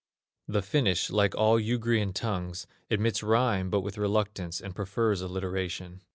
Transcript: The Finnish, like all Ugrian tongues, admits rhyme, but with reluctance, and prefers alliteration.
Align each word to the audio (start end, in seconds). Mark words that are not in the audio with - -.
The 0.47 0.63
Finnish, 0.63 1.11
like 1.11 1.35
all 1.35 1.59
Ugrian 1.59 2.11
tongues, 2.11 2.65
admits 2.89 3.21
rhyme, 3.21 3.69
but 3.69 3.81
with 3.81 3.99
reluctance, 3.99 4.59
and 4.59 4.75
prefers 4.75 5.21
alliteration. 5.21 6.01